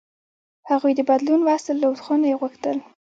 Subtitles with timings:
[0.69, 2.77] هغوی د بدلون وس درلود، خو نه یې غوښتل.